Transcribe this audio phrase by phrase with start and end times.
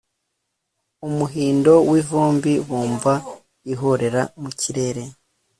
[1.07, 3.13] umuhindo w'ivumbi, bumva
[3.73, 5.03] ihorera mu kirere